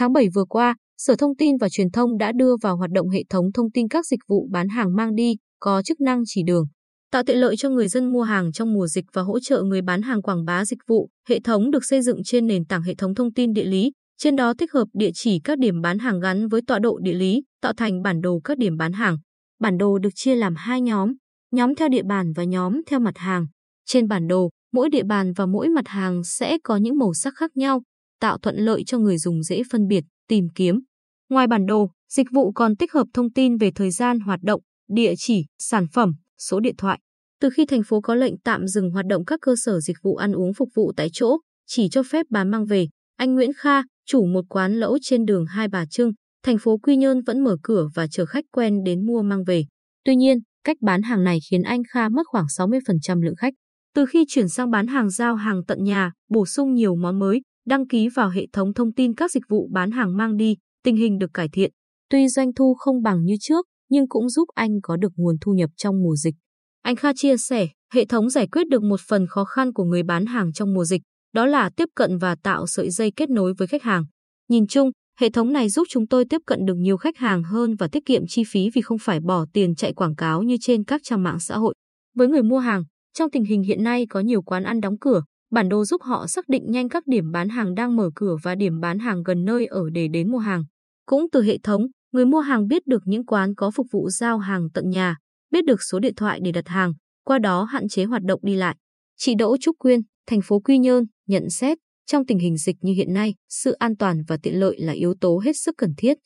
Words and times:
Tháng 0.00 0.12
7 0.12 0.28
vừa 0.34 0.44
qua, 0.44 0.74
Sở 0.98 1.16
Thông 1.16 1.36
tin 1.36 1.56
và 1.56 1.68
Truyền 1.68 1.90
thông 1.90 2.18
đã 2.18 2.32
đưa 2.32 2.56
vào 2.62 2.76
hoạt 2.76 2.90
động 2.90 3.08
hệ 3.08 3.24
thống 3.30 3.52
thông 3.54 3.70
tin 3.70 3.88
các 3.88 4.06
dịch 4.06 4.20
vụ 4.28 4.48
bán 4.50 4.68
hàng 4.68 4.96
mang 4.96 5.14
đi, 5.14 5.36
có 5.58 5.82
chức 5.82 6.00
năng 6.00 6.22
chỉ 6.26 6.42
đường, 6.42 6.64
tạo 7.12 7.22
tiện 7.22 7.36
lợi 7.36 7.56
cho 7.56 7.70
người 7.70 7.88
dân 7.88 8.12
mua 8.12 8.22
hàng 8.22 8.52
trong 8.52 8.72
mùa 8.72 8.86
dịch 8.86 9.04
và 9.12 9.22
hỗ 9.22 9.40
trợ 9.40 9.62
người 9.62 9.82
bán 9.82 10.02
hàng 10.02 10.22
quảng 10.22 10.44
bá 10.44 10.64
dịch 10.64 10.78
vụ. 10.88 11.08
Hệ 11.28 11.40
thống 11.40 11.70
được 11.70 11.84
xây 11.84 12.02
dựng 12.02 12.22
trên 12.24 12.46
nền 12.46 12.64
tảng 12.64 12.82
hệ 12.82 12.94
thống 12.94 13.14
thông 13.14 13.32
tin 13.32 13.52
địa 13.52 13.64
lý, 13.64 13.92
trên 14.18 14.36
đó 14.36 14.54
tích 14.58 14.72
hợp 14.72 14.88
địa 14.92 15.10
chỉ 15.14 15.40
các 15.44 15.58
điểm 15.58 15.80
bán 15.80 15.98
hàng 15.98 16.20
gắn 16.20 16.48
với 16.48 16.60
tọa 16.66 16.78
độ 16.78 16.98
địa 16.98 17.14
lý, 17.14 17.42
tạo 17.62 17.72
thành 17.76 18.02
bản 18.02 18.20
đồ 18.20 18.40
các 18.44 18.58
điểm 18.58 18.76
bán 18.76 18.92
hàng. 18.92 19.16
Bản 19.60 19.78
đồ 19.78 19.98
được 19.98 20.10
chia 20.14 20.34
làm 20.34 20.54
hai 20.56 20.80
nhóm, 20.80 21.12
nhóm 21.52 21.74
theo 21.74 21.88
địa 21.88 22.02
bàn 22.02 22.32
và 22.36 22.44
nhóm 22.44 22.80
theo 22.86 23.00
mặt 23.00 23.18
hàng. 23.18 23.46
Trên 23.86 24.08
bản 24.08 24.28
đồ, 24.28 24.50
mỗi 24.72 24.90
địa 24.90 25.04
bàn 25.04 25.32
và 25.36 25.46
mỗi 25.46 25.68
mặt 25.68 25.88
hàng 25.88 26.24
sẽ 26.24 26.58
có 26.64 26.76
những 26.76 26.98
màu 26.98 27.14
sắc 27.14 27.32
khác 27.36 27.56
nhau, 27.56 27.82
tạo 28.20 28.38
thuận 28.38 28.56
lợi 28.56 28.84
cho 28.86 28.98
người 28.98 29.18
dùng 29.18 29.42
dễ 29.42 29.62
phân 29.70 29.86
biệt, 29.86 30.04
tìm 30.28 30.48
kiếm. 30.54 30.80
Ngoài 31.28 31.46
bản 31.46 31.66
đồ, 31.66 31.90
dịch 32.12 32.26
vụ 32.32 32.52
còn 32.52 32.76
tích 32.76 32.92
hợp 32.92 33.06
thông 33.14 33.32
tin 33.32 33.56
về 33.56 33.70
thời 33.74 33.90
gian 33.90 34.20
hoạt 34.20 34.40
động, 34.42 34.60
địa 34.88 35.14
chỉ, 35.18 35.44
sản 35.58 35.86
phẩm, 35.92 36.12
số 36.38 36.60
điện 36.60 36.74
thoại. 36.78 37.00
Từ 37.40 37.50
khi 37.50 37.66
thành 37.66 37.82
phố 37.82 38.00
có 38.00 38.14
lệnh 38.14 38.38
tạm 38.38 38.66
dừng 38.66 38.90
hoạt 38.90 39.06
động 39.06 39.24
các 39.24 39.40
cơ 39.42 39.54
sở 39.64 39.80
dịch 39.80 39.96
vụ 40.02 40.16
ăn 40.16 40.32
uống 40.32 40.54
phục 40.54 40.68
vụ 40.74 40.92
tại 40.96 41.08
chỗ, 41.12 41.36
chỉ 41.66 41.88
cho 41.88 42.02
phép 42.02 42.26
bán 42.30 42.50
mang 42.50 42.66
về, 42.66 42.88
anh 43.16 43.34
Nguyễn 43.34 43.50
Kha, 43.56 43.82
chủ 44.06 44.26
một 44.26 44.44
quán 44.48 44.74
lẩu 44.74 44.98
trên 45.02 45.24
đường 45.24 45.46
Hai 45.46 45.68
Bà 45.68 45.86
Trưng, 45.86 46.12
thành 46.44 46.58
phố 46.58 46.78
Quy 46.78 46.96
Nhơn 46.96 47.20
vẫn 47.22 47.44
mở 47.44 47.56
cửa 47.62 47.88
và 47.94 48.06
chờ 48.06 48.26
khách 48.26 48.44
quen 48.52 48.84
đến 48.84 49.06
mua 49.06 49.22
mang 49.22 49.44
về. 49.44 49.64
Tuy 50.04 50.16
nhiên, 50.16 50.38
cách 50.64 50.76
bán 50.80 51.02
hàng 51.02 51.24
này 51.24 51.38
khiến 51.50 51.62
anh 51.62 51.82
Kha 51.92 52.08
mất 52.08 52.22
khoảng 52.26 52.46
60% 52.58 53.22
lượng 53.22 53.36
khách. 53.36 53.54
Từ 53.94 54.06
khi 54.06 54.24
chuyển 54.28 54.48
sang 54.48 54.70
bán 54.70 54.86
hàng 54.86 55.10
giao 55.10 55.34
hàng 55.34 55.64
tận 55.64 55.84
nhà, 55.84 56.12
bổ 56.28 56.46
sung 56.46 56.74
nhiều 56.74 56.96
món 56.96 57.18
mới, 57.18 57.40
đăng 57.66 57.86
ký 57.86 58.08
vào 58.08 58.30
hệ 58.30 58.46
thống 58.52 58.74
thông 58.74 58.92
tin 58.92 59.14
các 59.14 59.30
dịch 59.30 59.42
vụ 59.48 59.68
bán 59.72 59.90
hàng 59.90 60.16
mang 60.16 60.36
đi, 60.36 60.56
tình 60.84 60.96
hình 60.96 61.18
được 61.18 61.30
cải 61.34 61.48
thiện. 61.48 61.72
Tuy 62.10 62.28
doanh 62.28 62.54
thu 62.54 62.74
không 62.78 63.02
bằng 63.02 63.24
như 63.24 63.34
trước, 63.40 63.66
nhưng 63.90 64.08
cũng 64.08 64.28
giúp 64.28 64.48
anh 64.54 64.70
có 64.82 64.96
được 64.96 65.12
nguồn 65.16 65.36
thu 65.40 65.52
nhập 65.52 65.70
trong 65.76 66.02
mùa 66.02 66.16
dịch. 66.16 66.34
Anh 66.82 66.96
Kha 66.96 67.12
chia 67.16 67.36
sẻ, 67.36 67.68
hệ 67.92 68.04
thống 68.04 68.30
giải 68.30 68.46
quyết 68.46 68.68
được 68.68 68.82
một 68.82 69.00
phần 69.08 69.26
khó 69.26 69.44
khăn 69.44 69.72
của 69.72 69.84
người 69.84 70.02
bán 70.02 70.26
hàng 70.26 70.52
trong 70.52 70.74
mùa 70.74 70.84
dịch, 70.84 71.02
đó 71.34 71.46
là 71.46 71.70
tiếp 71.76 71.88
cận 71.94 72.18
và 72.18 72.36
tạo 72.42 72.66
sợi 72.66 72.90
dây 72.90 73.12
kết 73.16 73.30
nối 73.30 73.54
với 73.58 73.68
khách 73.68 73.82
hàng. 73.82 74.04
Nhìn 74.48 74.66
chung, 74.66 74.90
hệ 75.20 75.30
thống 75.30 75.52
này 75.52 75.68
giúp 75.68 75.86
chúng 75.90 76.06
tôi 76.06 76.24
tiếp 76.30 76.40
cận 76.46 76.64
được 76.64 76.76
nhiều 76.76 76.96
khách 76.96 77.16
hàng 77.16 77.42
hơn 77.42 77.76
và 77.76 77.88
tiết 77.88 78.04
kiệm 78.06 78.22
chi 78.28 78.42
phí 78.46 78.70
vì 78.74 78.82
không 78.82 78.98
phải 78.98 79.20
bỏ 79.20 79.46
tiền 79.52 79.74
chạy 79.74 79.92
quảng 79.92 80.16
cáo 80.16 80.42
như 80.42 80.56
trên 80.60 80.84
các 80.84 81.00
trang 81.04 81.22
mạng 81.22 81.40
xã 81.40 81.56
hội. 81.56 81.74
Với 82.16 82.28
người 82.28 82.42
mua 82.42 82.58
hàng, 82.58 82.84
trong 83.18 83.30
tình 83.30 83.44
hình 83.44 83.62
hiện 83.62 83.82
nay 83.82 84.06
có 84.10 84.20
nhiều 84.20 84.42
quán 84.42 84.62
ăn 84.62 84.80
đóng 84.80 84.98
cửa, 85.00 85.22
bản 85.50 85.68
đồ 85.68 85.84
giúp 85.84 86.02
họ 86.02 86.26
xác 86.26 86.48
định 86.48 86.70
nhanh 86.70 86.88
các 86.88 87.06
điểm 87.06 87.30
bán 87.32 87.48
hàng 87.48 87.74
đang 87.74 87.96
mở 87.96 88.10
cửa 88.14 88.36
và 88.42 88.54
điểm 88.54 88.80
bán 88.80 88.98
hàng 88.98 89.22
gần 89.22 89.44
nơi 89.44 89.66
ở 89.66 89.82
để 89.92 90.08
đến 90.08 90.30
mua 90.30 90.38
hàng. 90.38 90.64
Cũng 91.06 91.26
từ 91.32 91.42
hệ 91.42 91.58
thống, 91.62 91.86
người 92.12 92.26
mua 92.26 92.40
hàng 92.40 92.66
biết 92.66 92.86
được 92.86 93.02
những 93.04 93.26
quán 93.26 93.54
có 93.54 93.70
phục 93.70 93.86
vụ 93.92 94.10
giao 94.10 94.38
hàng 94.38 94.68
tận 94.74 94.90
nhà, 94.90 95.16
biết 95.50 95.64
được 95.64 95.82
số 95.90 95.98
điện 95.98 96.14
thoại 96.14 96.40
để 96.42 96.52
đặt 96.52 96.68
hàng, 96.68 96.92
qua 97.24 97.38
đó 97.38 97.64
hạn 97.64 97.88
chế 97.88 98.04
hoạt 98.04 98.22
động 98.22 98.40
đi 98.42 98.54
lại. 98.54 98.76
Chị 99.16 99.34
Đỗ 99.34 99.56
Trúc 99.60 99.78
Quyên, 99.78 100.00
thành 100.26 100.40
phố 100.44 100.60
Quy 100.60 100.78
Nhơn, 100.78 101.04
nhận 101.26 101.50
xét, 101.50 101.78
trong 102.06 102.26
tình 102.26 102.38
hình 102.38 102.56
dịch 102.56 102.76
như 102.80 102.92
hiện 102.92 103.12
nay, 103.12 103.34
sự 103.48 103.72
an 103.72 103.96
toàn 103.96 104.22
và 104.28 104.36
tiện 104.42 104.60
lợi 104.60 104.76
là 104.80 104.92
yếu 104.92 105.14
tố 105.20 105.40
hết 105.44 105.52
sức 105.56 105.74
cần 105.78 105.90
thiết. 105.96 106.18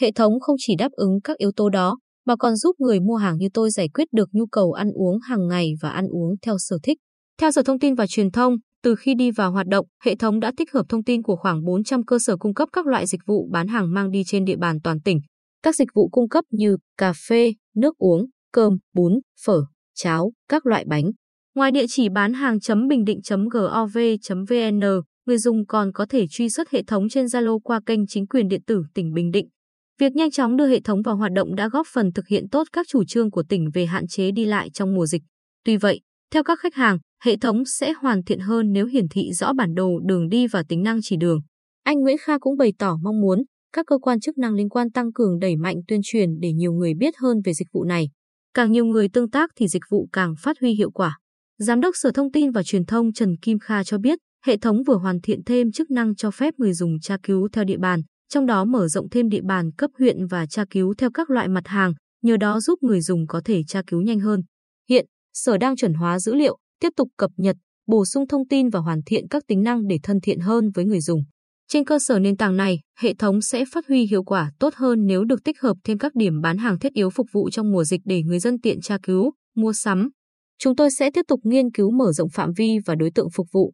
Hệ 0.00 0.12
thống 0.12 0.40
không 0.40 0.56
chỉ 0.58 0.76
đáp 0.76 0.92
ứng 0.92 1.20
các 1.24 1.36
yếu 1.36 1.52
tố 1.56 1.68
đó, 1.68 1.98
mà 2.26 2.36
còn 2.36 2.56
giúp 2.56 2.76
người 2.78 3.00
mua 3.00 3.16
hàng 3.16 3.38
như 3.38 3.48
tôi 3.54 3.70
giải 3.70 3.88
quyết 3.88 4.08
được 4.12 4.28
nhu 4.32 4.46
cầu 4.46 4.72
ăn 4.72 4.90
uống 4.94 5.18
hàng 5.20 5.48
ngày 5.48 5.72
và 5.80 5.90
ăn 5.90 6.06
uống 6.08 6.34
theo 6.42 6.56
sở 6.58 6.78
thích. 6.82 6.98
Theo 7.40 7.50
Sở 7.50 7.62
Thông 7.62 7.78
tin 7.78 7.94
và 7.94 8.06
Truyền 8.06 8.30
thông, 8.30 8.56
từ 8.82 8.94
khi 8.94 9.14
đi 9.14 9.30
vào 9.30 9.52
hoạt 9.52 9.66
động, 9.66 9.86
hệ 10.04 10.16
thống 10.16 10.40
đã 10.40 10.52
tích 10.56 10.72
hợp 10.72 10.86
thông 10.88 11.04
tin 11.04 11.22
của 11.22 11.36
khoảng 11.36 11.64
400 11.64 12.04
cơ 12.04 12.18
sở 12.18 12.36
cung 12.36 12.54
cấp 12.54 12.68
các 12.72 12.86
loại 12.86 13.06
dịch 13.06 13.20
vụ 13.26 13.48
bán 13.52 13.68
hàng 13.68 13.94
mang 13.94 14.10
đi 14.10 14.22
trên 14.26 14.44
địa 14.44 14.56
bàn 14.56 14.80
toàn 14.80 15.00
tỉnh. 15.00 15.20
Các 15.62 15.76
dịch 15.76 15.88
vụ 15.94 16.08
cung 16.08 16.28
cấp 16.28 16.44
như 16.50 16.76
cà 16.96 17.12
phê, 17.28 17.52
nước 17.76 17.98
uống, 17.98 18.26
cơm, 18.52 18.78
bún, 18.94 19.12
phở, 19.44 19.64
cháo, 19.94 20.32
các 20.48 20.66
loại 20.66 20.84
bánh. 20.88 21.10
Ngoài 21.54 21.70
địa 21.70 21.84
chỉ 21.88 22.08
bán 22.08 22.32
hàng.bình 22.32 23.04
định.gov.vn, 23.04 24.80
người 25.26 25.38
dùng 25.38 25.66
còn 25.66 25.92
có 25.92 26.06
thể 26.08 26.26
truy 26.30 26.50
xuất 26.50 26.70
hệ 26.70 26.82
thống 26.82 27.08
trên 27.08 27.26
Zalo 27.26 27.58
qua 27.58 27.80
kênh 27.86 28.06
chính 28.06 28.26
quyền 28.26 28.48
điện 28.48 28.62
tử 28.66 28.82
tỉnh 28.94 29.12
Bình 29.12 29.30
Định. 29.30 29.48
Việc 29.98 30.12
nhanh 30.12 30.30
chóng 30.30 30.56
đưa 30.56 30.66
hệ 30.66 30.80
thống 30.80 31.02
vào 31.02 31.16
hoạt 31.16 31.32
động 31.32 31.54
đã 31.54 31.68
góp 31.68 31.86
phần 31.92 32.12
thực 32.12 32.28
hiện 32.28 32.48
tốt 32.48 32.64
các 32.72 32.86
chủ 32.88 33.04
trương 33.04 33.30
của 33.30 33.42
tỉnh 33.48 33.70
về 33.74 33.86
hạn 33.86 34.06
chế 34.06 34.30
đi 34.30 34.44
lại 34.44 34.70
trong 34.70 34.94
mùa 34.94 35.06
dịch. 35.06 35.22
Tuy 35.64 35.76
vậy, 35.76 36.00
theo 36.30 36.42
các 36.42 36.58
khách 36.60 36.74
hàng, 36.74 36.98
hệ 37.24 37.36
thống 37.36 37.64
sẽ 37.64 37.92
hoàn 37.92 38.22
thiện 38.22 38.40
hơn 38.40 38.72
nếu 38.72 38.86
hiển 38.86 39.08
thị 39.08 39.32
rõ 39.32 39.52
bản 39.52 39.74
đồ 39.74 40.00
đường 40.06 40.28
đi 40.28 40.46
và 40.46 40.62
tính 40.68 40.82
năng 40.82 40.98
chỉ 41.02 41.16
đường. 41.16 41.40
Anh 41.84 42.00
Nguyễn 42.00 42.16
Kha 42.20 42.38
cũng 42.38 42.56
bày 42.56 42.72
tỏ 42.78 42.96
mong 43.02 43.20
muốn 43.20 43.42
các 43.72 43.86
cơ 43.86 43.98
quan 43.98 44.20
chức 44.20 44.38
năng 44.38 44.54
liên 44.54 44.68
quan 44.68 44.90
tăng 44.90 45.12
cường 45.12 45.38
đẩy 45.38 45.56
mạnh 45.56 45.76
tuyên 45.88 46.00
truyền 46.04 46.40
để 46.40 46.52
nhiều 46.52 46.72
người 46.72 46.94
biết 46.94 47.14
hơn 47.16 47.40
về 47.44 47.54
dịch 47.54 47.68
vụ 47.72 47.84
này. 47.84 48.08
Càng 48.54 48.72
nhiều 48.72 48.84
người 48.84 49.08
tương 49.08 49.30
tác 49.30 49.50
thì 49.56 49.68
dịch 49.68 49.82
vụ 49.90 50.08
càng 50.12 50.34
phát 50.38 50.56
huy 50.60 50.74
hiệu 50.74 50.90
quả. 50.90 51.18
Giám 51.58 51.80
đốc 51.80 51.96
Sở 51.96 52.10
Thông 52.14 52.32
tin 52.32 52.50
và 52.50 52.62
Truyền 52.62 52.84
thông 52.84 53.12
Trần 53.12 53.36
Kim 53.42 53.58
Kha 53.58 53.84
cho 53.84 53.98
biết, 53.98 54.18
hệ 54.44 54.56
thống 54.56 54.82
vừa 54.86 54.96
hoàn 54.96 55.20
thiện 55.20 55.44
thêm 55.46 55.72
chức 55.72 55.90
năng 55.90 56.14
cho 56.14 56.30
phép 56.30 56.54
người 56.58 56.72
dùng 56.72 57.00
tra 57.00 57.16
cứu 57.22 57.48
theo 57.52 57.64
địa 57.64 57.78
bàn, 57.78 58.00
trong 58.28 58.46
đó 58.46 58.64
mở 58.64 58.88
rộng 58.88 59.08
thêm 59.08 59.28
địa 59.28 59.42
bàn 59.44 59.70
cấp 59.78 59.90
huyện 59.98 60.26
và 60.26 60.46
tra 60.46 60.64
cứu 60.70 60.94
theo 60.98 61.10
các 61.14 61.30
loại 61.30 61.48
mặt 61.48 61.68
hàng, 61.68 61.92
nhờ 62.22 62.36
đó 62.36 62.60
giúp 62.60 62.82
người 62.82 63.00
dùng 63.00 63.26
có 63.26 63.40
thể 63.44 63.62
tra 63.66 63.82
cứu 63.86 64.00
nhanh 64.00 64.20
hơn. 64.20 64.42
Hiện, 64.88 65.06
Sở 65.32 65.58
đang 65.58 65.76
chuẩn 65.76 65.94
hóa 65.94 66.18
dữ 66.18 66.34
liệu, 66.34 66.58
tiếp 66.82 66.92
tục 66.96 67.08
cập 67.16 67.30
nhật, 67.36 67.56
bổ 67.86 68.04
sung 68.04 68.28
thông 68.28 68.48
tin 68.48 68.68
và 68.68 68.80
hoàn 68.80 69.00
thiện 69.06 69.28
các 69.28 69.42
tính 69.48 69.62
năng 69.62 69.86
để 69.86 69.98
thân 70.02 70.20
thiện 70.20 70.40
hơn 70.40 70.70
với 70.74 70.84
người 70.84 71.00
dùng. 71.00 71.24
Trên 71.68 71.84
cơ 71.84 71.98
sở 71.98 72.18
nền 72.18 72.36
tảng 72.36 72.56
này, 72.56 72.80
hệ 72.98 73.14
thống 73.14 73.40
sẽ 73.40 73.64
phát 73.72 73.84
huy 73.88 74.06
hiệu 74.06 74.24
quả 74.24 74.52
tốt 74.58 74.74
hơn 74.76 75.06
nếu 75.06 75.24
được 75.24 75.44
tích 75.44 75.60
hợp 75.60 75.76
thêm 75.84 75.98
các 75.98 76.14
điểm 76.14 76.40
bán 76.40 76.58
hàng 76.58 76.78
thiết 76.78 76.92
yếu 76.92 77.10
phục 77.10 77.26
vụ 77.32 77.50
trong 77.50 77.72
mùa 77.72 77.84
dịch 77.84 78.00
để 78.04 78.22
người 78.22 78.38
dân 78.38 78.60
tiện 78.60 78.80
tra 78.80 78.98
cứu, 79.02 79.32
mua 79.56 79.72
sắm. 79.72 80.10
Chúng 80.58 80.76
tôi 80.76 80.90
sẽ 80.90 81.10
tiếp 81.10 81.22
tục 81.28 81.40
nghiên 81.44 81.70
cứu 81.70 81.90
mở 81.90 82.12
rộng 82.12 82.28
phạm 82.28 82.52
vi 82.56 82.78
và 82.86 82.94
đối 82.94 83.10
tượng 83.10 83.28
phục 83.30 83.46
vụ, 83.52 83.72